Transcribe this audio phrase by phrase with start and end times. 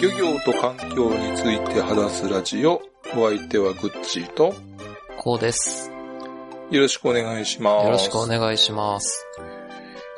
[0.00, 2.82] 漁業と環境について話すラジオ。
[3.16, 4.54] お相手はグッチーと、
[5.16, 5.90] こうです。
[6.70, 7.84] よろしくお願いします。
[7.84, 9.24] よろしくお願いします。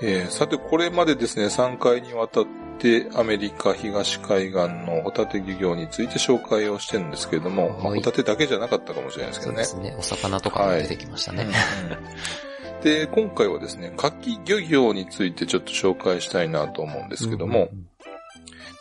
[0.02, 2.46] えーさて、これまでですね、3回にわたっ
[2.78, 9.64] てアメリカ東海岸のホタテ漁業について紹介をしてるんですけれども、まあはいホタテだけじゃなかったかもしれないですけどね。
[9.64, 9.96] そうですね。
[9.98, 11.44] お魚とかも出てきましたね。
[11.44, 17.88] うんで、今回はですね、牡蠣漁業についてちょっと紹介したいなと思うんですけども、うん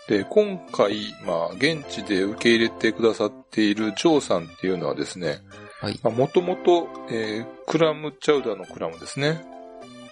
[0.08, 5.40] で、今回、まあ、現地で受け入れてくださっているジョーさんっていうのはですね、
[5.82, 6.00] はい。
[6.04, 9.44] まあ、もともと、えークラムチャウダーのクラムですね。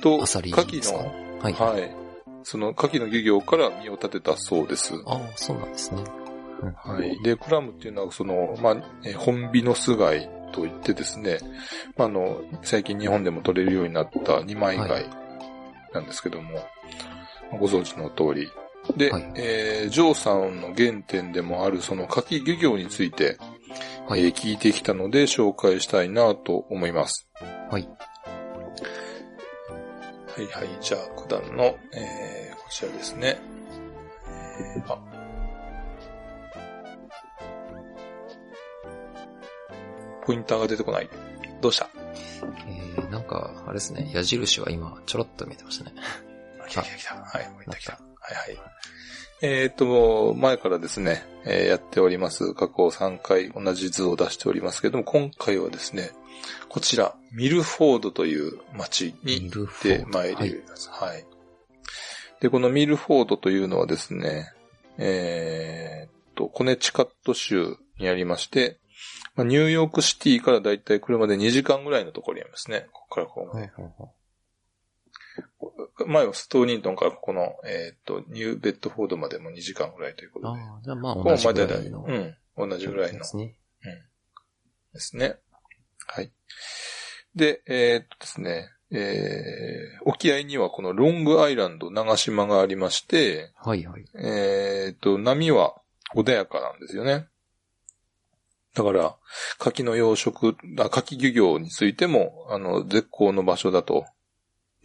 [0.04, 1.00] と、アサリ牡蠣ですか？
[1.04, 1.54] の、はい。
[1.54, 1.96] はい。
[2.44, 4.94] その牡蠣の漁業から身を立てたそうです。
[5.06, 6.04] ああ、そうなんですね。
[6.62, 7.18] うんはい。
[7.24, 11.40] で、クラムっていうのは、その、まあ、えー本ビノス貝といってですね、
[11.98, 15.06] まあ、あの、最近日本でも取れるようになった二枚は貝
[15.94, 16.60] なんですけども、
[17.60, 18.50] ご存知の通り。
[18.98, 23.38] で、はいえージョーさんの原点でもあるその牡蠣漁業について、
[24.08, 24.26] はい。
[24.26, 27.30] えー聞いてきたので紹介したいなと思います。
[27.70, 27.88] はい。
[30.36, 30.70] はいはい。
[30.82, 33.40] じゃあ、九段の、えー、こちらですね。
[34.76, 35.00] えーあ。
[40.26, 41.10] ポインターが出てこない。
[41.62, 41.88] どうした？
[42.68, 44.10] えー、なんか、あれですね。
[44.12, 45.94] 矢印は今、ちょろっと見えてましたね。
[46.68, 47.16] 来た来た来た。
[47.16, 47.92] はい、ポインター来た。
[47.94, 48.60] はいはい。
[49.42, 52.56] えっ、と、前からですね、えーやっております。
[52.56, 56.12] 過去3回同じ図を出しておりますけども、今回はですね、
[56.70, 60.90] こちら、ミルフォードという町に行ってまいります。
[60.90, 61.26] はい。
[62.42, 64.52] で、このミルフォードというのはですね、
[64.98, 68.80] えーっと、コネチカット州にありまして、
[69.36, 72.88] まあ、ニューヨークシティからだいたい車で2時間ぐらいのところにありますね。
[72.92, 73.60] ここからここまで。
[73.60, 74.12] はいはいはい
[76.06, 80.62] 前はストーニントンからここの、えーっと、ニューベッドフォードまでも2時間ぐらいということで。
[80.62, 82.06] ああ、じゃあまあ同じぐらいの。
[82.08, 82.12] う
[82.68, 82.70] ん。
[82.70, 83.56] 同じぐらいのですね。
[84.94, 85.38] ですね。
[86.08, 86.32] はい。
[87.36, 94.06] で、えーっとですね、えー、沖合にはこのロングアイランド長島がありまして、はいはい。
[94.16, 95.76] えーっと、波は
[96.16, 97.28] 穏やかなんですよね。
[98.76, 99.16] だから、
[99.60, 104.06] 牡蠣の養殖、あ牡蠣漁業についても、あの、絶好の場所だと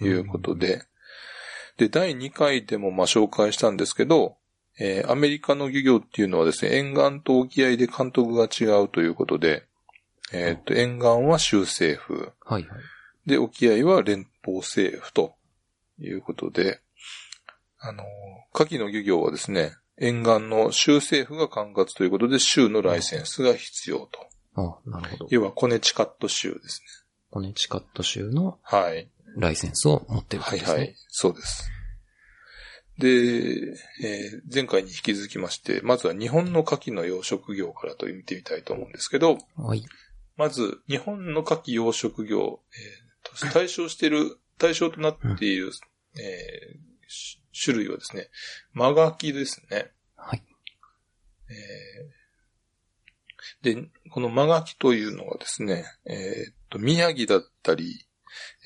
[0.01, 0.83] いうことで、
[1.79, 4.37] で、第2回でもまあ紹介したんですけど、
[4.81, 9.68] えーアメリカの漁業っていうのはですね、沿岸と沖合で監督が違うということで、
[10.33, 12.81] えーっと、沿岸は州政府、はいはい。
[13.27, 15.35] で、沖合は連邦政府と
[16.01, 16.81] いうことで、
[17.79, 18.05] あの、
[18.55, 24.29] 牡蠣の漁業はですね、沿岸の州政府が管轄ということで、州のライセンスが必要と。
[24.55, 25.27] ああ、なるほど。
[25.31, 26.87] 要はコネチカット州ですね。
[27.31, 29.09] コネチカット州のはい。
[29.37, 30.73] ライセンスを持ってるってことですね。
[30.73, 30.95] はいはい。
[31.09, 31.71] そうです。
[32.99, 33.09] で、
[34.03, 39.85] えー前回に引き続きまして、まずは日本の牡蠣の養殖業からと見てみたいと思うんですけど、はい。
[40.39, 43.09] まず、日本の牡蠣養殖業、えー
[43.49, 45.73] と対象している、 対象となっている、
[46.19, 48.31] えーし種類はですね、
[48.73, 49.91] マガキですね。
[50.17, 50.43] はい。
[51.51, 52.19] えー
[53.63, 58.07] で、このマガキというのはですね、えーっと、宮城だったり、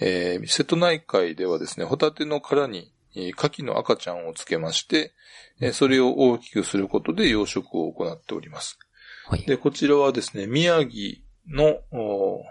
[0.00, 5.14] えー瀬戸内海ではですね、ホタテの殻に、えー牡蠣の赤ちゃんをつけまして、
[5.60, 8.78] えーそれを大きくすることで養殖を行っております。
[9.26, 9.42] はい。
[9.46, 12.42] で、こちらはですね、宮城の、お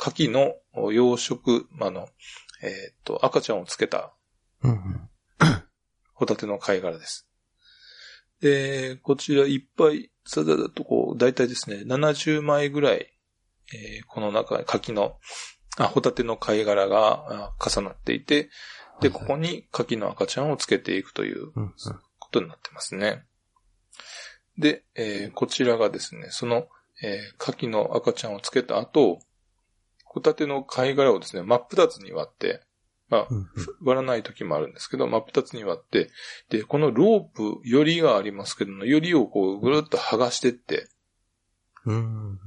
[0.00, 2.08] 牡蠣のお養殖、まああの、
[2.62, 4.12] えーっと、赤ちゃんをつけた。
[6.14, 7.28] ホタテの貝殻です。
[8.40, 13.12] で、こちらいっぱい、さだだとこう、だいたいですね、70枚ぐらい、
[13.74, 15.18] えーこの中、牡蠣の、
[15.78, 18.50] あ、ホタテの貝殻があ重なっていて、
[19.00, 21.52] で、ここに牡蠣の赤ちゃんをつけていくという。
[22.18, 23.24] ことになってますね。
[24.58, 26.68] で、えーこちらがですね、その、
[27.02, 29.20] えー牡蠣の赤ちゃんをつけた後、
[30.04, 32.62] ホタテの貝殻をですね、真っ二つに割って、
[33.08, 33.28] まあ、
[33.82, 36.10] 割らない時もあるんですけど、真っ二つに割って、
[36.50, 40.88] で、このロープ、よりがありますけども、よりをこうぐるっと剥がしてって、
[41.86, 42.38] うん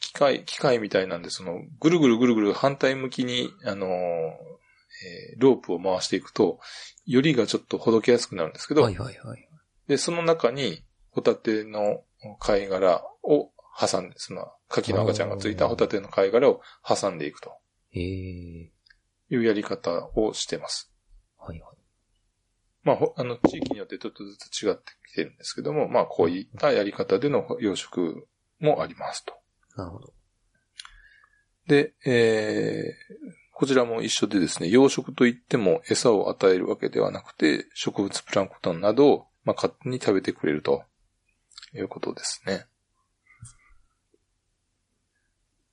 [0.00, 6.60] 機械、機械みたいなんで、その、ぐるぐるぐるぐる反対向きに、あのーえーロープを回していくと、
[7.06, 9.48] よりがちょっとほどけやすくなるんですけど、はいはいはい。
[9.88, 12.02] で、その中に、ホタテの
[12.38, 17.52] 貝殻を挟んで、その、牡蠣の赤ちゃんがついたホタテの貝殻を挟んでいくと
[17.92, 18.72] ええ
[19.30, 20.92] いうやり方をしてます。
[21.38, 21.76] はいはい。
[22.82, 28.22] まあ、ほあの、地域によってちょっとずつ違ってきてるんですけども、まあ、こういったやり方での養殖
[28.60, 29.34] もありますと。
[29.76, 30.12] なるほど。
[31.66, 40.82] で、えー、こちらも一緒でですね、養殖といっても餌を与えるわけではなくて、植物プランクトンなどを、まあ、勝手に食べてくれると
[41.74, 42.66] いうことですね。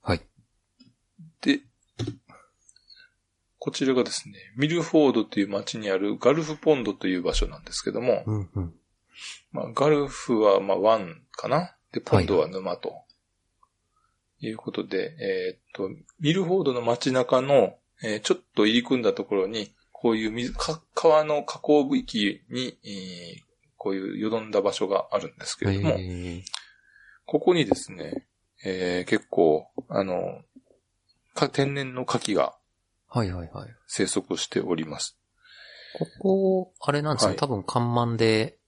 [0.01, 0.21] はい。
[1.41, 1.59] で、
[3.59, 8.73] こちらがですね、ミルフォードという町にあるガルフポンドという場所なんですけども、うんうん。
[9.51, 11.75] まあ、ガルフはまあ湾かな？
[11.91, 13.03] で、ポンドは沼と。
[14.39, 15.89] いうことで、えーっと、
[16.19, 23.50] ミルフォードの街中の、えーちょっと入り組んだところに、こういう水、か川の河口域に、えー
[23.81, 26.43] こういうよどんだ場所があるんですけれども、え
[27.25, 28.27] ここにですね、
[28.63, 30.43] えー結構、あの、
[31.33, 33.69] か天然の牡蠣がー、はいはいはい。
[33.87, 35.17] 生息しております。
[35.97, 38.59] ここ、あれなんですよ、はい多分看板で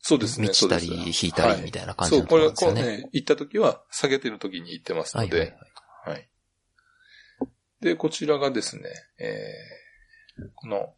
[0.00, 0.48] そうですね。
[0.48, 2.96] 満ちたりそうです引いたりみたいな感じそう、のとこれはころですよね。
[2.96, 5.54] こうね、行った時は下げてる時に行ってますので、はい。
[6.06, 6.28] はい。
[7.80, 8.82] で、こちらがですね、
[9.20, 10.92] えー、この、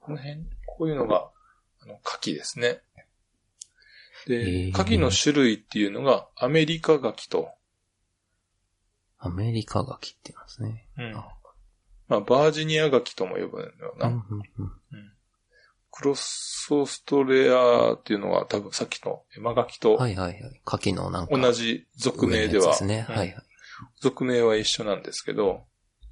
[0.00, 1.28] この辺、こういうのが、
[1.82, 2.80] あの、牡蠣ですね。
[4.26, 7.50] で、へー牡蠣の種類っていうのが、アメリカ牡蠣と、
[9.18, 10.86] アメリカガキって言いますね。
[10.98, 11.28] うんあ
[12.08, 14.08] まあ、バージニア牡蠣とも呼ぶんだよな。
[14.08, 15.14] うんうんうん
[15.96, 20.60] クロスオーストレアっていうのは多分さっきのエマ牡蠣とはいはいはい。
[20.64, 21.38] カキのなんか。
[21.38, 23.06] 同じ属名では、ですね。
[23.08, 23.36] うんはいはい。
[24.00, 25.66] 属名は一緒なんですけど、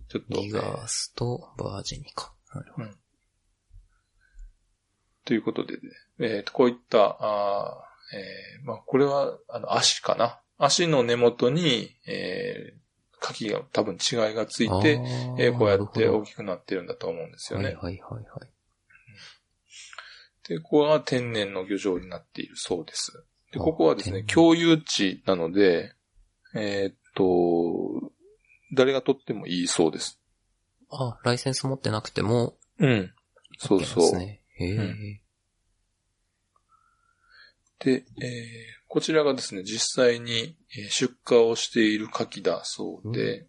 [0.09, 2.33] ちょっと、リガースとバージニカ。
[2.55, 2.89] なるほど
[5.25, 5.81] ということで、ね、
[6.21, 10.41] えーと、こういった、あーえーまあ、これは、あの、足かな。
[10.59, 15.01] 足の根元に、えー、牡蠣が多分違いがついて、
[15.39, 17.67] えーこうやって大ききくなってるんだと思うんですよね。
[17.67, 18.51] はいはいはいはい。
[20.49, 23.25] で、ここは天然の漁場になっているそうです。
[23.53, 25.95] で、あここはですね、共有地なので、
[26.55, 28.13] えーっと、
[28.75, 30.21] 誰が取ってもいいそうです。
[30.91, 33.13] あ、ライセンス持ってなくても、うん。
[33.59, 34.03] そうそう。
[34.05, 34.41] ですね。
[34.59, 35.21] へえ、うん
[37.85, 43.47] で、えーこちらがですね、実際にえー出荷をしている牡蠣だそうで、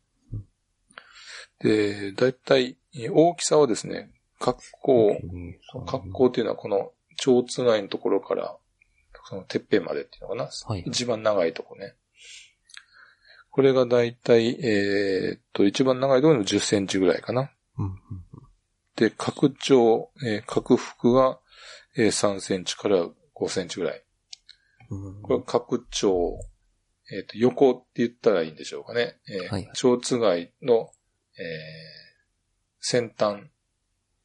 [1.59, 4.09] で、だいたいえー大きさはですね、
[4.39, 5.17] 格好、
[5.85, 8.55] 格好っていうのはこの蝶つがいのところから、
[9.25, 10.49] そのてっぺんまでっていうのかな？
[10.67, 11.93] はい一番長いとこね。
[13.51, 17.51] これがだいたい、えーっと、一番長いところの10センチぐらいかな。
[18.95, 21.39] で、拡張、えー、拡幅が、
[21.95, 24.02] えー3センチから5センチぐらい。
[24.89, 26.39] うんこれ拡張、
[27.11, 29.17] えっ、と、横って言ったらいいんでしょうかね。
[29.27, 30.89] えーはい蝶つがいの、
[31.37, 32.03] えー
[32.85, 33.43] 先端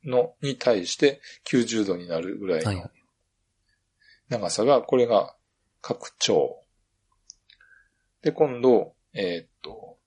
[0.05, 2.91] の、に対して90度になるぐらいの。
[4.29, 5.35] 長さが、これが
[5.81, 6.65] 拡張。
[8.23, 9.99] で、今度、えっ、と、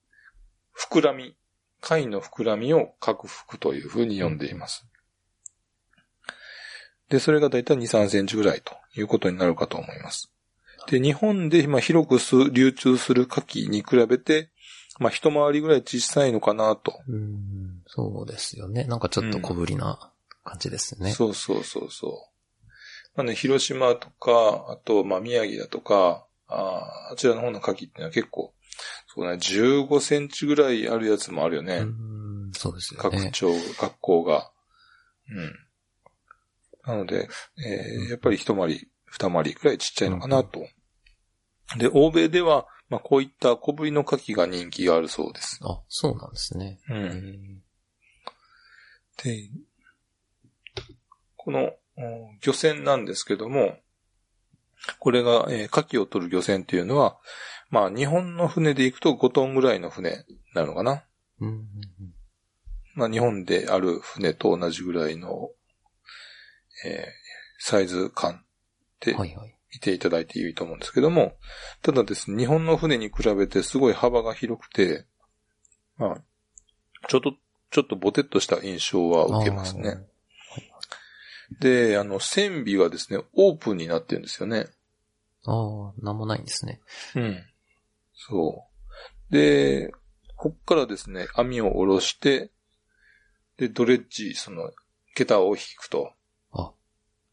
[0.76, 1.36] 膨らみ。
[1.80, 4.86] 貝の膨らみを拡幅というふうに呼んでいます。
[7.08, 10.32] で、それがだいたい2、3センチぐらいということになるかと思います。
[10.88, 14.50] で、日本で今広くす流通する牡蠣に比べて、
[14.98, 17.00] まあ一回りぐらい小さいのかなと。
[17.08, 18.84] うん、そうですよね。
[18.84, 20.12] なんかちょっと小ぶりな
[20.44, 21.12] 感じですよね。
[21.12, 22.12] そうそうそうそう。
[23.16, 28.52] まあね、広島とか、あと、まあ宮城だとか、あーあちらの方の牡蠣っていうのは結構、
[29.14, 31.78] そうね、15センチぐらいあるやつもあるよね。
[31.78, 33.18] うん、そうですよね。
[33.18, 34.50] 拡張、学校が。
[35.30, 35.54] うん。
[36.84, 37.28] なので、
[37.64, 40.66] えーやっぱり一回り、二回りくらいちっちゃいのかなと。
[41.78, 45.58] で、欧米では、まあこういった小ぶりの牡蠣が人気があるそうです。
[45.62, 46.78] あ、そうなんですね。
[46.88, 47.62] うへん。
[49.24, 49.50] えで、
[51.36, 51.60] この、
[51.96, 53.76] うん漁船なんですけども、
[54.98, 57.18] これが、えー牡蠣を取る漁船っていうのは、
[57.70, 60.24] まあ日本の船で行くと5トンぐらいの船
[60.54, 61.04] なのかな。
[61.40, 61.66] うんうんうん
[62.94, 65.50] まあ日本である船と同じぐらいの、
[66.84, 67.22] えー
[67.64, 68.46] サイズ感っ
[68.98, 69.56] てはいはい。
[69.72, 71.34] 見ていただいていいと思うんですけども、
[71.82, 75.06] ただですね、日本の船に比べてすごい幅が広くて、
[75.96, 76.22] まあ、
[77.08, 77.34] ちょっと、
[77.70, 79.96] ちょっとボテッとした印象は受けますね。
[81.58, 84.66] で、あの、船尾がですね、オープンになってるんですよね。
[85.44, 86.80] あーあー、なんもないんですね。
[87.14, 87.42] うん。
[88.14, 88.68] そ
[89.30, 89.32] う。
[89.32, 89.90] で、
[90.36, 92.50] こっからですね、網を下ろして、
[93.56, 94.70] で、ドレッジ、その、
[95.14, 96.12] 桁を引くと。
[96.52, 96.72] あ、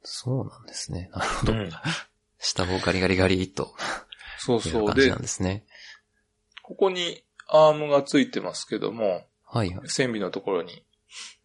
[0.04, 1.10] そうなんですね。
[1.14, 1.54] なるほど。
[1.54, 1.70] うん
[2.40, 3.76] 下をガリガリガリっと。
[4.40, 4.88] そうそう。
[4.88, 5.66] 感じなん、ですね。
[6.64, 9.88] ここにアームがついてますけども、はいはい。
[9.88, 10.86] 船尾のところに。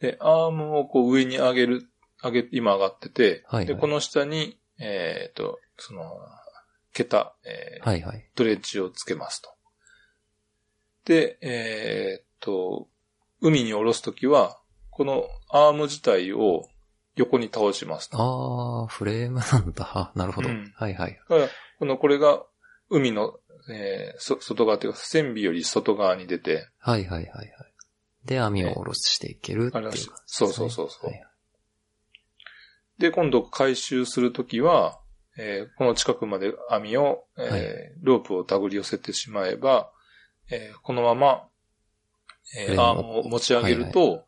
[0.01, 1.89] で、アームをこう上に上げる、
[2.23, 6.03] 上げ、今上がってて、はいはいで、この下に、えっ、と、その、
[6.93, 8.31] 桁、えーはいはい。
[8.37, 9.51] ドレッジをつけますと。
[11.07, 12.89] で、えっ、と、
[13.41, 14.61] 海に下ろすときは、
[14.91, 16.69] このアーム自体を
[17.17, 18.19] 横に倒しますと。
[18.19, 19.91] あー、フレームなんだ。
[19.95, 20.49] あ なるほど。
[20.49, 21.21] うんはいはい。
[21.29, 22.45] だから、この、これが
[22.91, 23.39] 海の、
[23.71, 27.49] えーそ外側というか、線尾より外側に出て、はいはいはいはい。
[28.25, 29.91] で、網を下ろしていけるっていうね、
[30.27, 31.23] そうそうそうそうはい
[32.99, 35.01] で、今度回収するときは、
[35.37, 39.91] えーこの近くまで網を、えーはいロープを手繰り寄せてしまえば、
[40.51, 41.49] えーこのまま、
[42.57, 44.25] えーアームを持ち上げると、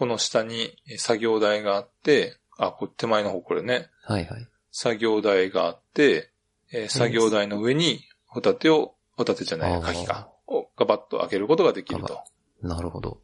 [0.00, 4.48] この下に作業台があって、あ、これ手前の方これね、はいはい。
[4.72, 6.30] 作業台があって、
[6.72, 12.18] えー作業台の上にホタテを、ホタテじゃない、カキか、をガバッと開けることができると。
[12.62, 13.20] なるほど。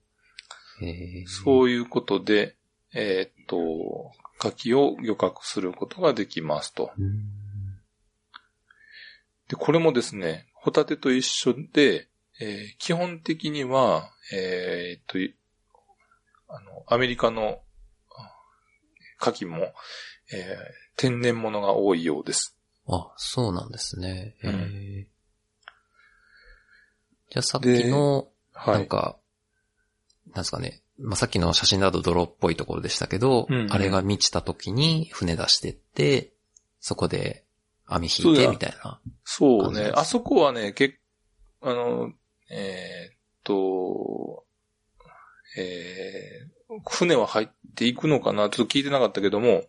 [0.82, 2.56] えー、そういうことで、
[2.92, 6.90] えーっと、牡蠣を漁獲することができますと。
[9.48, 15.34] で、これもですね、ホタテと一緒で、えー基本的には、えーっと、い
[16.56, 17.60] あの、アメリカの
[18.10, 18.32] あ
[19.20, 19.72] 牡蠣も、
[20.32, 22.56] えー天然物が多いようです。
[22.88, 24.34] あ、そうなんですね。
[24.42, 25.06] えーうん
[27.28, 28.74] じゃあさっきの、はい。
[28.74, 29.18] なんか、
[30.28, 30.80] なんですかね。
[30.98, 36.32] まあ、さっきの写真だと泥っぽいところでしたけど、うんうんあれが満ちた時に船出してって、
[36.80, 37.44] そこで
[37.84, 39.00] 網引いてみたいな。
[39.24, 39.90] そうね。
[39.94, 40.98] あそこはね、け
[41.60, 42.12] あの、
[42.48, 44.45] えーっと、
[45.56, 46.56] えー
[46.90, 48.50] 船は入っていくのかな？
[48.50, 49.62] ちょっと聞いてなかったけども、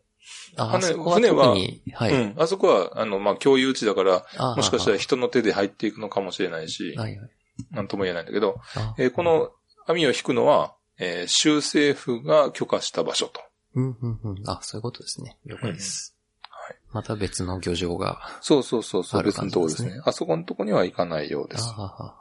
[0.57, 2.11] あ、あのそこは船ははい。
[2.11, 2.35] うん。
[2.37, 7.29] あそこは、あの、まあ、共有地だから、あもしかしたらは人の手で入っていくのかもしれないし、ははいはい。
[7.71, 9.51] なんとも言えないんだけど、あえーこ、の
[9.85, 13.39] 網を引くのは、えー州政府が許可した場所と。
[13.75, 14.49] うん、うん、うん。
[14.49, 15.37] あ、そういうことですね。
[15.45, 16.15] 了解です。
[16.41, 16.77] はい。
[16.91, 18.19] また別の漁場が。
[18.41, 20.01] そうそうそうそう、別のとこですね。
[20.03, 21.63] あそこのとこには行かないようです。
[21.63, 22.15] あはは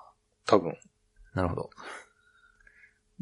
[0.45, 0.77] 多分。
[1.35, 1.71] なるほど。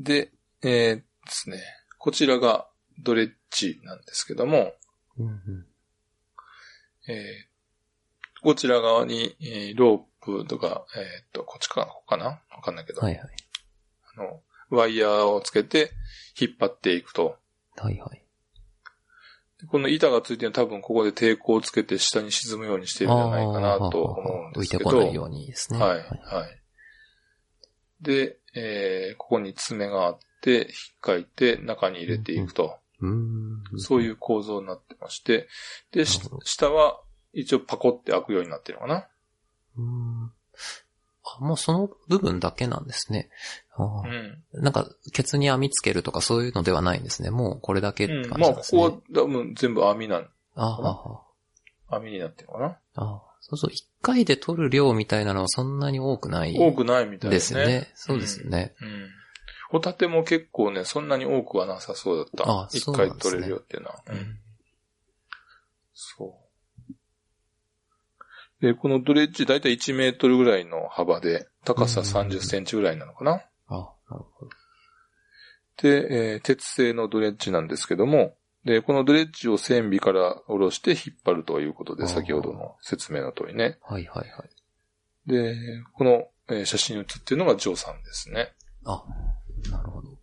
[0.04, 0.30] で、
[0.62, 1.58] えーですね。
[1.98, 2.66] こちらが
[3.02, 4.72] ドレッジなんですけども、
[5.18, 5.66] うん、うん。
[7.08, 7.54] えー
[8.42, 12.26] こちら側に、えーロープとか、えーっと、こっちか、ここかな？
[12.26, 13.26] わかんないけど、はいはい。
[14.18, 15.92] あの、ワイヤーをつけて
[16.38, 17.38] 引っ張っていくと。
[17.76, 18.22] はいはい。
[19.66, 24.90] この板がついてるのは多分ここで抵抗をつけて下に沈むようにしてるんじゃないかなと思うん浮いですけど。
[24.90, 25.78] てこないようにですね。
[25.78, 26.06] はい、はい。
[28.02, 30.66] で、えーここに爪があって、引っ
[31.00, 32.78] かいて中に入れていくと。
[33.76, 35.48] そういう構造になってまして、
[35.92, 37.00] で、下は
[37.32, 39.08] 一応パコって開くようになってるのかな。
[39.76, 40.32] うーん。
[41.24, 43.30] あ、もうその部分だけなんですね。
[43.76, 44.62] あうーん。
[44.62, 47.30] なんか、ケツに網つけるとかそういうのではないんですね。
[47.30, 48.22] もうこれだけってうん。
[48.28, 48.80] 感じまあ、こなんですね。
[48.80, 48.84] こ
[49.18, 51.24] は多分全部網なん、ああ、
[51.90, 52.66] あ網になってるのかな。
[52.66, 56.56] あ、あそうそう、一回で取る量みたいなのはそんなに多くない。
[56.58, 57.66] 多くないみたいでですね。
[57.66, 57.92] ね。
[57.94, 58.74] そうですよね。
[58.80, 59.10] うん。
[59.68, 62.50] ホタテも結構ね、そんなに多くはなさそうだった。
[62.50, 64.02] あ一そうなんですね回取れるよっていうのは。
[64.06, 64.38] ううんん。
[65.92, 66.40] そ
[68.60, 68.64] う。
[68.64, 73.32] で、このドレッジだいたい1メートルぐらいの幅で、高さ30センチぐらいなのかな。
[73.32, 73.74] あ、
[74.08, 74.50] なるほど。
[75.82, 83.78] で、えー鉄製のドレッジなんですけども、で、このドレッジを線尾から下ろして引っ張るということで、先ほどの説明の通りね。
[83.82, 85.30] はいはいはい。
[85.30, 85.56] で、
[85.92, 88.52] この、えー写真に写っているのがジョーさんですね。
[88.84, 89.04] あ、
[89.70, 90.18] なるほど。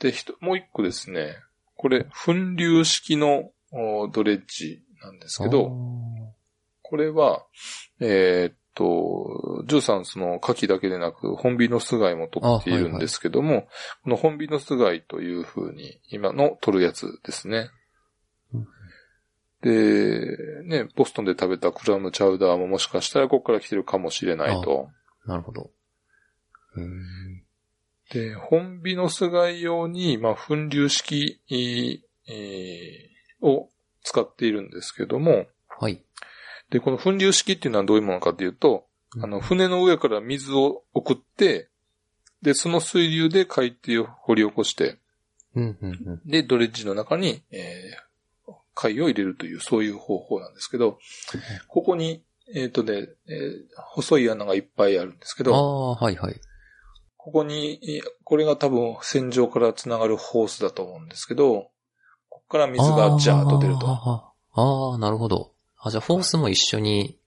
[0.00, 1.36] で、ひともう一個ですね、
[1.76, 5.72] これ、粉流式のおドレッジなんですけど、
[6.82, 7.44] これは、
[8.00, 13.68] えーっと、ジョーさんその牡蠣だけでなく、本美の巣貝も取っているんですけども、
[14.02, 17.70] この本美の巣貝という風に、今の取るやつですね。
[18.52, 18.66] うん
[19.62, 24.90] で、ね、ボストンで食べたクラムチャウダーももしかしたらここから来てるかもしれないと。
[25.24, 25.70] なるほど。
[28.12, 33.14] で、本美の巣貝用に、まあ、粉流式、えー
[33.44, 33.68] を
[34.02, 35.46] 使っているんですけども、
[35.78, 36.02] はい。
[36.74, 38.88] で、この粉流式っていうのはどういうものかというと、
[39.22, 41.68] あの、船の上から水を送って、
[42.42, 44.98] で、その水流で海底を掘り起こして、
[45.54, 46.20] うん、うん、うん。
[46.26, 48.04] で、ドレッジの中に、えー
[48.76, 50.98] 貝を入れるという、そういう方法なんですけど、
[51.68, 52.24] ここに、
[52.56, 53.08] えっ、とね、えー
[53.92, 56.40] 細い穴がいっぱいあるんですけあど、あ、はいはい。
[57.16, 61.70] ここに、えーこれが多分船上から繋がるホースだと思うんですけど、
[62.28, 63.86] ここから水がジャーッと出ると。
[63.86, 65.53] あーあー、なるほど。
[65.84, 67.18] あ、じゃあ、フォースも一緒に、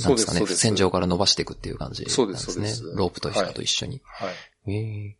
[0.00, 2.24] なんですかね、そうです線上から伸ばしていくっていう感じなんですね。
[2.24, 4.00] そうですそうですロープと一緒と一緒に。
[4.04, 4.72] はい。
[4.72, 5.16] ええ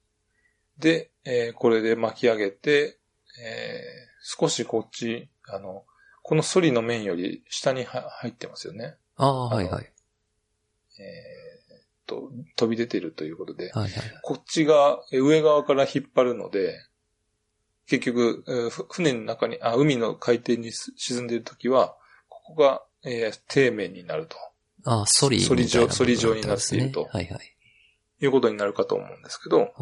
[0.78, 2.98] で、えーこれで巻き上げて、
[3.42, 5.84] えー少しこっち、あの、
[6.22, 8.96] このソリの面より下には入ってますよね。
[9.16, 9.92] ああ、はいはい。
[11.00, 13.92] えーっと、飛び出てるということで、はいはい。
[14.22, 16.78] こっちが、えー上側から引っ張るので、
[17.86, 18.44] 結局、
[18.90, 21.96] 船の中に、あ、海の海底にす沈んでいるときは、
[22.48, 24.36] ここが、えー底面になると
[24.84, 27.54] ああ、ソリソリ状ソリ状になっているとはいはい。
[28.20, 29.72] いうことになるかと思うんですけど。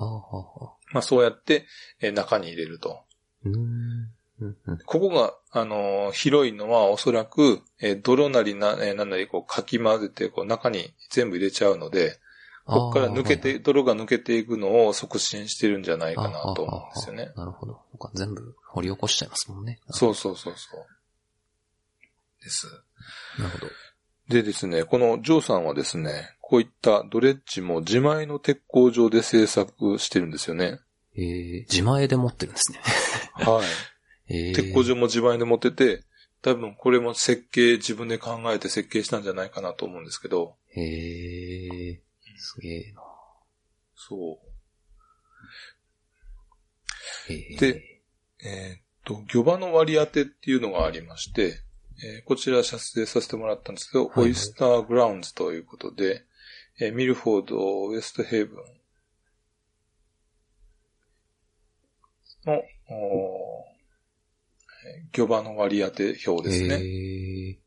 [0.93, 1.67] まあそうやって、
[2.01, 3.01] えー中に入れると。
[4.85, 12.19] ここが、あのー広いのはおそらく、えー泥なりな、えーなんなりこうかき混ぜて、こう中に全部入れちゃうので、
[12.67, 17.33] ここから抜けあて、泥が抜けていくのを促進してるんじゃないかなと思うんですよね。
[17.37, 17.81] なるほど。
[18.15, 19.79] 全部掘り起こしちゃいますもんね。
[19.91, 20.87] そうそうそうそう。
[22.47, 22.67] です。
[23.39, 23.67] なるほど。
[24.29, 30.81] でですね、このジョーさんはですね、こういったドレッジも自前の鉄工場で製作してるんですよね。
[31.17, 32.81] えー、自前で持ってるんですね。
[33.35, 33.67] はい。
[34.29, 36.05] えー、鉄工場も自前で持ってて、
[36.43, 41.99] 多分これも設計自分で考えて設計したんじゃないかなと思うんですけど、えー、
[42.37, 43.03] すげえな。
[43.95, 44.39] そ
[47.29, 48.03] えー、で、
[48.45, 51.66] えーっと、魚場の割り当てっていうのがありまして、
[52.05, 54.29] えーこちら撮影させてもらったんですけど、はいはい。
[54.29, 56.25] オイスターグラウンズということで、
[56.81, 58.59] えーミルフォード、ウエストヘイブン。
[62.47, 63.77] の、おー
[64.89, 66.81] えー魚場の割り当て表ですね。
[66.81, 67.59] え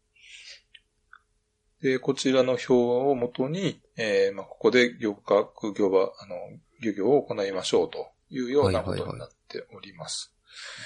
[1.81, 6.35] で、こちらの表をもとに、えーまあ、ここで漁獲、漁場、あの、
[6.81, 10.33] 漁業を行いましょうというようなことになっております。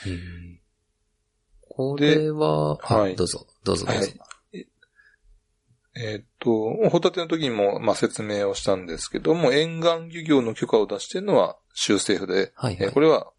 [0.06, 0.58] ー、えー、
[1.76, 4.02] これは、あはいどうぞ、どうぞどうぞ。
[4.02, 4.20] はい
[5.96, 12.84] えーっと、ホタテの時にも、まあ、説明をしたんですけども、沿岸漁業の許可を出しているのは州政府で、はい、はい。
[12.86, 13.32] えーこれは、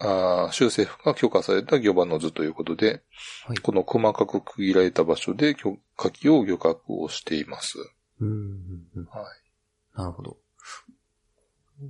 [0.00, 3.02] あー州政府が許可された漁場の図ということで、
[3.46, 7.78] はいこの細かく区切られた場所で許可機を漁獲をしています。
[8.20, 9.04] うんうんうん。
[9.04, 9.98] はい。
[9.98, 10.36] なるほど。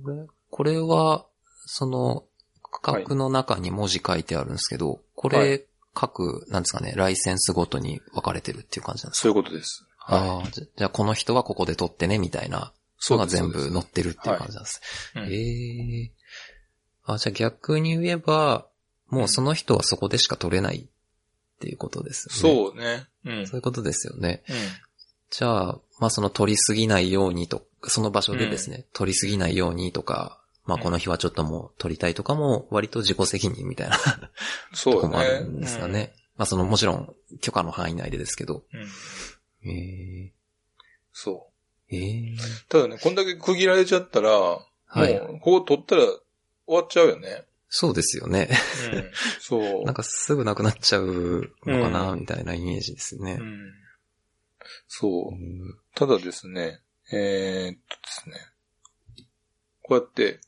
[0.03, 1.25] これ、これは、
[1.65, 2.25] その、
[2.61, 9.21] 区画の中に文字書いてあるんですけど、こはれ、各、なんですかね、ライセンスごとに分かれてるっていう感じなんですか？
[9.23, 9.83] そういうことです。
[9.97, 10.19] はい。
[10.19, 14.81] ああ、じゃあこの人はここで撮ってね、みたいなそうです全部載ってるっていう感じなんです。
[15.15, 16.11] うんええ
[17.05, 18.67] あ、じゃあ逆に言えば、
[19.07, 20.85] もうその人はそこでしか撮れないっ
[21.59, 22.55] ていうことですよね。
[22.55, 23.07] そうね。
[23.25, 23.47] うん。
[23.47, 24.43] そういうことですよね。
[24.49, 24.55] うん
[25.31, 33.97] じゃあ、まあその撮りすぎないようにと、その場所でですね、撮りすぎないようにとか、まあこの日はちょっともう撮りたいとかも割と自己責任みたいな
[34.73, 35.01] そうね。
[35.01, 36.13] とこもあるんですかね。
[36.37, 38.63] まあそのもちろん許可の範囲内でですけど。
[38.73, 38.81] うん。
[38.81, 39.77] うん。
[39.77, 40.33] え
[41.13, 41.47] そ
[41.89, 42.37] えええう。
[42.67, 45.13] ただね、こんだけ区切られちゃったら、はい。
[45.13, 46.21] もう、ここ取ったら終
[46.67, 47.45] わっちゃうよね。
[47.69, 48.49] そうですよね。
[48.93, 49.11] うん。
[49.39, 49.83] そう。
[49.85, 53.43] なんかすぐなくなっちゃうのかな、うんみたいなイメージですねう。
[53.43, 53.73] ん。
[54.87, 55.35] そうう。
[55.35, 58.35] んただですね、えーっとですね、
[59.83, 60.39] こうやって、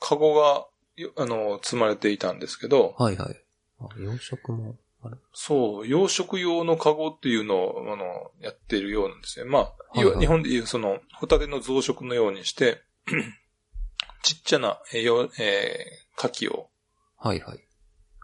[0.00, 3.36] カゴが、よあの、積まれていたんですけど、はいはい。
[3.80, 5.18] あ養殖もある。
[5.32, 9.48] そう、養殖用のカゴっていうのを、あの、やっているようなんですね。
[9.48, 12.82] まあ、はいはい日本でいうその、ホタテの増殖のようにして、
[14.22, 16.70] ちっちゃな、えーよえー、牡蠣を、
[17.16, 17.58] はいはい。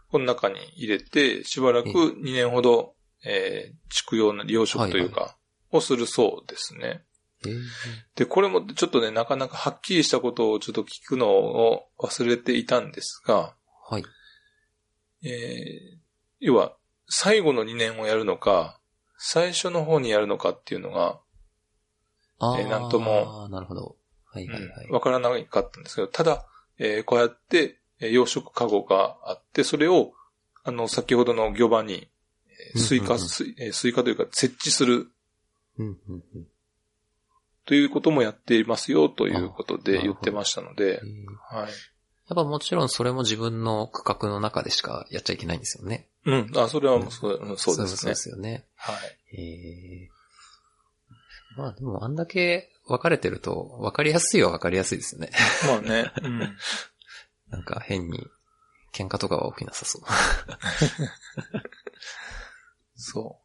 [0.09, 5.37] この中に入れて、しばらくえ2年ほど、えー、畜養の養殖というか、
[5.71, 7.03] をするそうですね。
[7.47, 7.57] ええ
[8.15, 13.55] で、これもちょっとね、なかなかはっきりしたことをちょっと聞くのを忘れていたんですが、
[13.89, 14.03] はい。
[15.23, 15.97] えー、
[16.39, 16.73] 要は、
[17.09, 18.79] 最後の2年をやるのか、
[19.17, 21.19] 最初の方にやるのかっていうのが、
[22.39, 23.47] えーなんとも。
[23.49, 23.95] なるほど。
[24.25, 24.91] はいはいはい。
[24.91, 26.45] わからなかったんですけど、ただ、
[26.77, 30.13] えーこうやって、えー養殖カゴがあって、それを、
[30.63, 32.09] あの、先ほどの魚場に、
[32.75, 35.09] えー追加、うんうんうん追えー追加というか、設置する
[35.79, 36.47] うんうんうん
[37.67, 41.69] ということもやっていますよ、ということあで言ってましたのでえ、ーはい。
[42.29, 46.07] やっぱもちろんそれも自分の区画の中でしかやっちゃいけないんですよね。
[46.25, 48.15] うん、あ、それはもうそう,、うん、そうですねそうで。
[48.15, 48.65] すよね。
[48.75, 48.95] はい。
[49.37, 50.09] ええ
[51.57, 55.31] まあでもあんだけ分かれてると分かりやすいは分かりやすいですよね。
[55.67, 56.11] まあね。
[56.23, 56.39] うん。
[57.49, 58.27] なんか変に
[58.93, 60.03] 喧嘩とかは起きなさそう。
[62.95, 63.39] そ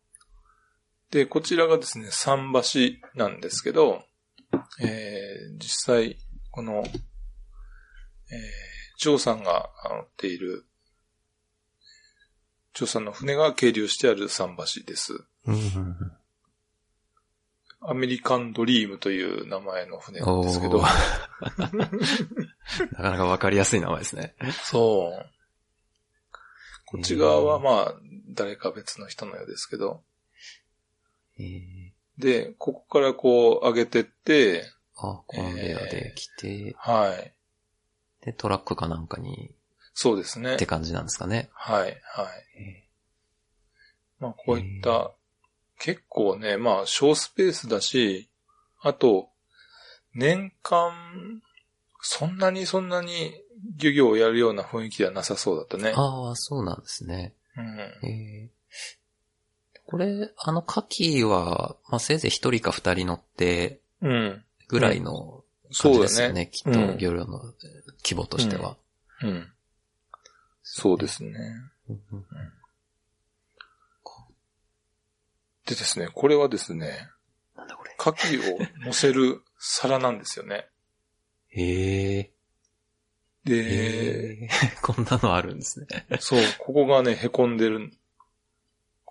[1.10, 1.12] う。
[1.12, 4.04] で、こちらがですね、桟橋なんですけど、
[4.80, 6.16] えー、実際、
[6.50, 6.90] この、えー、
[8.98, 10.66] ジョーさんが乗っている、
[12.74, 15.24] ジョーさんの船が係留してある桟橋です。
[17.84, 20.94] アメリカンドリームという名前の船なんですけどお、 なか
[23.10, 24.36] なかわかりやすい名前ですね。
[24.62, 25.26] そう。
[26.86, 27.94] こっち側はまあ、
[28.28, 30.04] 誰か別の人のようですけど。
[31.38, 31.81] えー、
[32.18, 34.64] で、ここからこう上げてって、
[34.96, 37.32] あ、コンベヤで来て、はい。
[38.24, 39.54] で、トラックかなんかに、
[39.94, 40.66] そうですねって。
[40.66, 41.50] 感じなんですかね。
[41.52, 41.96] はい、はい。
[42.58, 42.88] え
[44.20, 45.12] まあ、こういった、
[45.78, 48.30] 結構ね、まあ、小スペースだし、
[48.80, 49.30] あと、
[50.14, 51.42] 年間、
[52.00, 53.32] そんなにそんなに
[53.76, 56.00] 漁業をやるような雰囲気ではなさそうだったねー。
[56.00, 57.34] ああ、そうなんですね。
[57.56, 58.08] うん。
[58.08, 58.62] えー
[59.92, 64.42] これ、あの、カキは、まあ、せいぜい一人か二人乗って、うん。
[64.66, 66.34] ぐらいの感そうだじですよね。
[66.34, 66.50] ね。
[66.50, 67.42] きっと、漁業の
[68.02, 68.78] 規模としては。
[69.20, 69.52] うん。
[70.62, 71.30] そうですね。
[71.90, 72.24] うんうん
[75.66, 77.08] でですね、これはですね、
[77.56, 77.94] なんだこれ。
[77.98, 80.66] 牡蠣を乗せる皿なんですよね。
[81.50, 82.30] へえ。
[83.44, 84.48] で、へえ。
[84.82, 85.86] こんなのあるんですね。
[86.18, 87.92] そう、ここがね、凹んでる。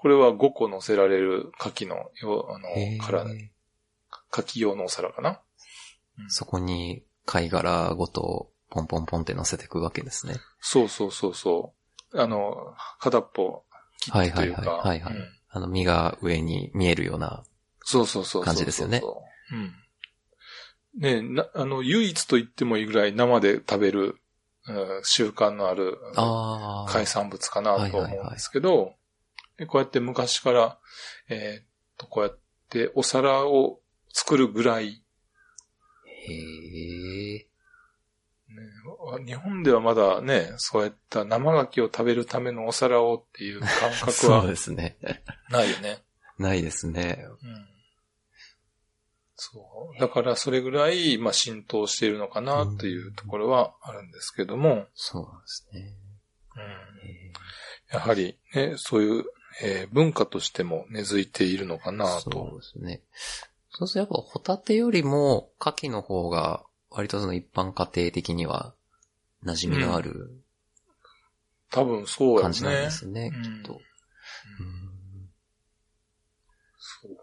[0.02, 3.52] これは5個乗せられる牡蠣のよ、あへの、から、え。
[4.32, 5.40] 牡蠣用のお皿かな？
[6.20, 10.38] うんそこに貝殻ごとポンポンポンって乗せていくわけですね。
[10.60, 11.74] そうそうそうそ
[12.14, 12.20] う。
[12.20, 13.64] あの、片っぽ
[14.00, 14.62] 切ってというか。
[14.62, 17.44] はいはいはいはいはいうんあの、身が上に見えるような。
[17.82, 18.44] そうそうそう。
[18.44, 19.02] 感じですよね。
[19.52, 19.74] うん。
[20.98, 24.16] ねな、あの、唯一と言ってもいいぐらい生で食べる、
[24.66, 25.98] うん習慣のある。
[26.88, 28.94] 海産物かなと思うんですけど、
[29.62, 30.80] でこうやって昔から、
[31.30, 33.80] えーっと、こうやってお皿を
[34.12, 35.04] 作るぐらい、
[36.08, 36.34] へ
[37.36, 37.38] え。
[37.38, 37.48] ね
[39.24, 43.70] 日本ではまだね、そうやった生牡蠣を食べるためのお皿をっていう感
[44.00, 44.98] 覚 そうはですね。
[45.52, 46.04] ないよね。
[46.40, 47.24] ないですね。
[47.44, 47.68] うん
[49.36, 50.00] そう。
[50.00, 55.94] だからそれぐらい、まあ、浸透しているのかなというところはあるんですけども、そうなんですね。
[56.56, 56.62] うん
[57.08, 57.32] へ
[57.92, 59.26] やはりね、そういう、
[59.62, 62.52] えー文化としても根付いているのかなと。
[62.56, 63.02] うですね。
[63.70, 68.74] そうするとやっぱホタテよりも牡蠣の方が割とその一般家庭的には
[69.46, 70.32] 馴染みのある
[71.72, 72.42] 多分そうやね。
[72.44, 73.74] 感じなんですね、うんきっと。
[73.74, 75.02] うんうん
[76.78, 77.18] そう。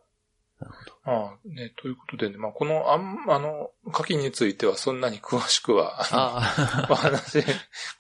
[0.61, 0.93] なるほど。
[1.05, 7.45] ああ、ね、ということでね、まあ、この、あん、あの、牡蠣についてはそんなに詳しくは、あお話、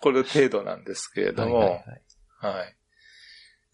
[0.01, 1.33] これ程度なんですけれあ。
[1.33, 1.77] どはいも、はいは
[2.53, 2.57] い。
[2.57, 2.77] はい。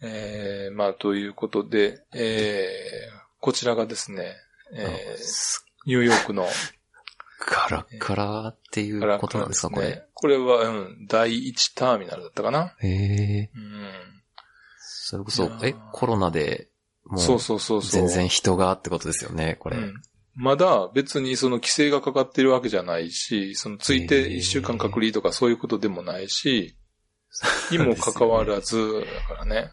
[0.06, 4.36] えー、まあ、ということで、えー、こちらがですね、
[4.74, 6.46] えー、すニューヨークの、
[7.46, 10.04] ガラッガラっていうことなんですか、これ。
[10.12, 12.74] これは、うん、第一ターミナルだったかな。
[12.80, 13.50] へえ。
[13.54, 13.90] うん。
[14.78, 16.68] それこそえ、コロナで、
[17.06, 17.90] もう、そうそうそうそう。
[17.90, 19.78] 全然人がってことですよね、これ。
[19.78, 19.94] うん。
[20.34, 26.76] まだ別にその規制がかかってるわけじゃないし、そのついて一週間隔離とかそういうことでもないし、
[27.70, 29.72] にもかかわらず、だからね。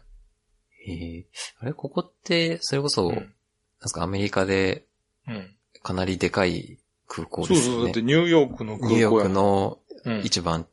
[0.84, 1.26] へえ。
[1.58, 4.84] あれ、ここって、それこそ、うんなんですか、アメリカで
[5.26, 5.56] うん。
[5.82, 7.90] かなりでかい空港そうそう、だですよね。
[7.90, 10.66] ってニューヨークの空港ニューヨーやクのうん一番、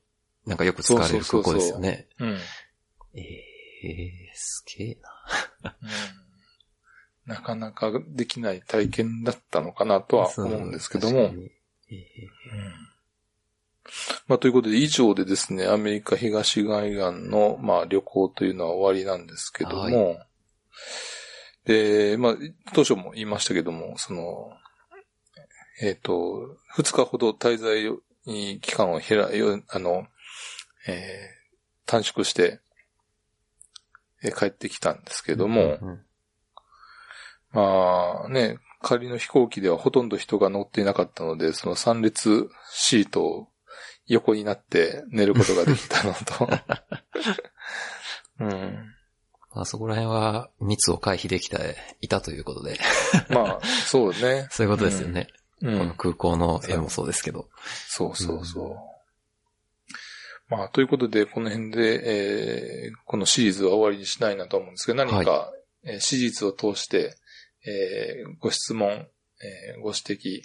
[0.45, 2.07] なんかよく使われる空港ですよね。
[2.19, 2.29] うん。
[2.29, 2.37] うん
[3.15, 4.97] ええすげえ
[5.63, 5.75] な。
[7.25, 11.29] なかなかできない体験だったのかなとは思うんですけども確。
[11.29, 11.51] かに
[11.91, 12.29] ええ
[14.27, 20.25] まあ、ということで、以上でですね、アメリカ東海岸の、まあ、旅行というのは終わりなんですけども、は
[21.65, 22.35] で、まあ、
[22.73, 24.51] 当初も言いましたけども、その、
[25.81, 27.89] えっ、と、二日ほど滞在
[28.25, 30.07] に期間を減ら、よあの、
[30.87, 31.39] えー
[31.85, 32.59] 短縮して、
[34.21, 35.99] えー帰ってきたんですけども、うん
[37.51, 43.47] まあね、仮の飛行機ではほとんど人が乗っていなかったので、その3列シートを
[44.09, 46.49] 横になって寝ることができたのと、
[48.41, 48.95] うん。
[49.53, 52.79] まあそこら辺は密を回避できていたということで、
[53.29, 54.47] まあ、そうね。
[54.51, 55.27] そういうことですよね。
[55.61, 55.77] うん。
[55.77, 57.49] この空港の絵もそうですけど。
[57.87, 58.75] そうそうそう。
[60.49, 65.51] まあ、ということで、この辺で、えーこのシリーズは終わりにしないなと思うんですけど、何か、
[65.83, 67.15] えーシリーズを通して、
[67.67, 68.89] えーご質問、
[69.41, 70.41] えーご指摘、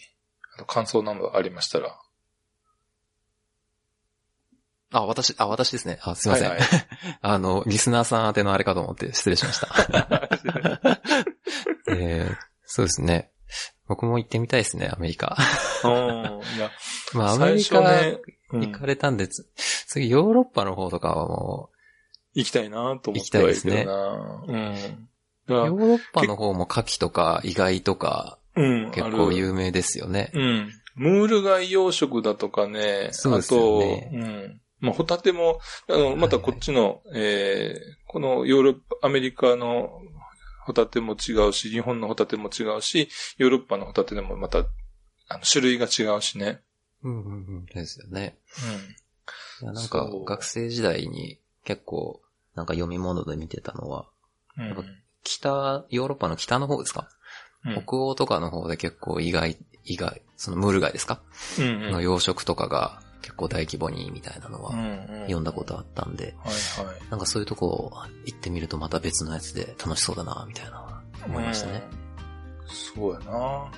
[0.56, 1.98] あと感想などありましたら。
[4.94, 5.98] あ、私、あ、私ですね。
[6.02, 6.50] あ、すいません。
[6.50, 6.68] はいはい
[7.20, 9.68] あの、リスナーさん宛てのあれかと思って失礼しました。
[11.88, 13.30] えーそうですね。
[13.86, 15.36] 僕も行ってみたいですね、アメリカ。
[17.12, 17.82] まあ、アメ最リカ
[18.52, 19.46] 行かれたんで、つ
[19.86, 21.70] 次ヨーロッパの方とかはも
[22.32, 24.44] 行きたいなと思ってはいるけど行な。
[24.46, 25.08] うん。
[25.46, 30.30] ヨーロッパの方も牡蠣とか意外とかうん、結構有名ですよね。
[30.32, 30.72] うん。
[30.94, 34.60] ムール貝養殖だとかね、そうですよねあと、うん。
[34.84, 39.90] まあ、ホタテも、あの、またこっちの、えーこのヨーロッパ、アメリカの
[40.64, 44.60] ホタテも違うし、日本のホタテも違うし、ヨーロッパのホタテでもまた、
[45.28, 46.60] あの、種類が違うしね。
[47.02, 47.66] うんうんうん。
[47.66, 48.38] ですよね。
[49.60, 52.20] ういやなんか学生時代に結構
[52.54, 54.06] なんか読み物で見てたのは、
[54.56, 54.60] ん。
[54.62, 54.82] うんやっぱ
[55.24, 57.08] 北、ヨーロッパの北の方ですか、
[57.66, 61.20] うん北欧とかの方で結構意外、意外、そのムール貝ですか、
[61.58, 64.72] うんうんの養殖とかが結構大規模にみたいなのは
[65.22, 66.96] 読んだことあったんで、はいはい。
[67.10, 67.90] なんかそういうとこ
[68.26, 71.82] 行ってみるとまた別のやつで楽しそうだな、みたいな思いましたね。
[71.90, 72.68] うん。
[72.68, 73.70] そうやな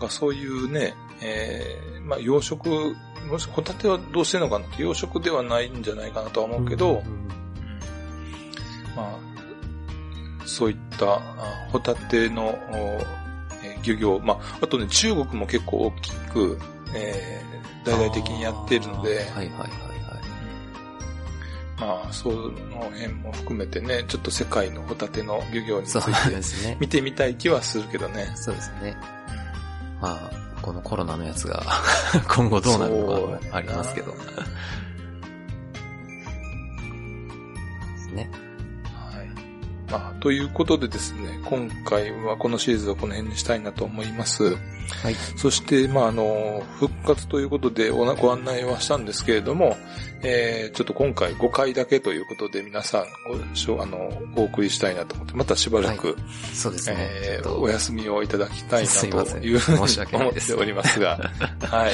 [0.00, 2.94] からそういうね、えー、まあ養殖、
[3.28, 7.28] もしホタテはどうしてんのかなって養殖ではないんじゃないかなとは思うけど、んうん
[8.96, 11.20] まあ、そういったあ
[11.72, 13.00] ホタテのお
[13.62, 16.58] えー漁業、まあ、あとね、中国も結構大きく、
[16.94, 17.50] えー
[17.84, 19.70] 大々的にやっているので、はいはいはいはい。
[21.80, 22.50] まあ、その
[22.90, 26.76] 辺も含めてね、ちょっと世界のホタテの漁業についてですね。
[26.80, 28.30] 見てみたい気はするけどね。
[28.34, 28.96] そうですね。
[30.00, 31.62] まあ、このコロナのやつが
[32.28, 34.14] 今後どうなるのかもありますけど。
[39.92, 44.56] あ、ということでですね、今回はこのシリーズはこの辺にしたいなと思います。
[45.02, 45.14] はい。
[45.36, 49.76] そして、まあ、あの、復活ということでおなご案内はしたんですけれども、
[50.22, 53.06] えー、ちょっと今回5回だけということで皆さん
[53.66, 56.16] ごあの、お送りしたいなと思って、またしばらく、
[56.52, 56.96] そうですね。
[56.98, 61.18] えーお休みをいただきたいなんというふうに思っておりますが、
[61.68, 61.92] はい。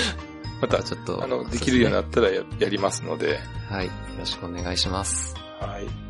[0.60, 3.86] また、ちょっと、あの、できるようになったらややりますので、はい。
[3.86, 5.34] よろしくお願いします。
[5.60, 6.05] はい。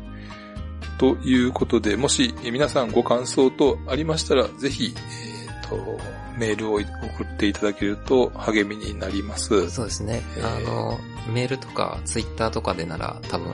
[0.97, 5.99] ということで、もしえ皆さんご感想とありましたら、ぜひ、えっ、と、
[6.37, 9.69] メールを送っていただけると励みになります。
[9.69, 10.21] そうですね。
[10.37, 10.99] えーあの、
[11.33, 13.53] メールとかツイッターとかでなら多分、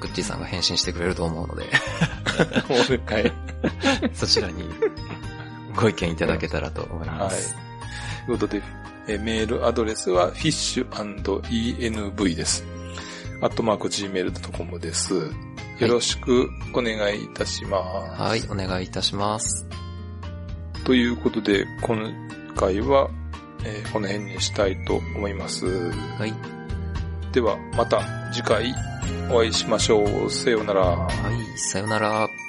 [0.00, 1.64] グッチーさんが返信してくれると思うので、
[2.68, 2.74] お
[3.08, 3.32] 願い。
[4.12, 4.64] そちらに
[5.74, 7.54] ご意見いただけたらと思います。
[8.26, 8.62] ということで、
[9.08, 12.64] えメールアドレスは fish&env です。
[13.40, 15.30] アットマーク gmail.com です。
[15.78, 18.22] よろしくお願いいたします。
[18.22, 19.66] はい、お願いいたします。
[20.84, 21.98] ということで、今
[22.56, 23.10] 回は、
[23.64, 25.66] えーこの辺にしたいと思います。
[25.66, 26.32] はい。
[27.32, 28.74] では、また次回
[29.30, 30.30] お会いしましょう。
[30.30, 30.82] さようなら。
[30.82, 32.45] はい、さよなら。